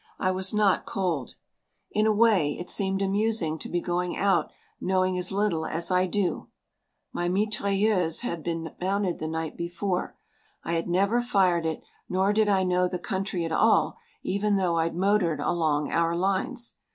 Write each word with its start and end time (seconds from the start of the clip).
I 0.17 0.31
was 0.31 0.51
not 0.51 0.87
cold. 0.87 1.35
In 1.91 2.07
a 2.07 2.11
way 2.11 2.57
it 2.59 2.71
seemed 2.71 3.03
amusing 3.03 3.59
to 3.59 3.69
be 3.69 3.79
going 3.79 4.17
out 4.17 4.49
knowing 4.79 5.15
as 5.15 5.31
little 5.31 5.63
as 5.67 5.91
I 5.91 6.07
do. 6.07 6.49
My 7.13 7.29
mitrailleuse 7.29 8.21
had 8.21 8.41
been 8.41 8.73
mounted 8.81 9.19
the 9.19 9.27
night 9.27 9.55
before. 9.55 10.17
I 10.63 10.73
had 10.73 10.89
never 10.89 11.21
fired 11.21 11.67
it, 11.67 11.83
nor 12.09 12.33
did 12.33 12.49
I 12.49 12.63
know 12.63 12.87
the 12.87 12.97
country 12.97 13.45
at 13.45 13.51
all 13.51 13.95
even 14.23 14.55
though 14.55 14.79
I'd 14.79 14.95
motored 14.95 15.39
along 15.39 15.91
our 15.91 16.15
lines. 16.15 16.77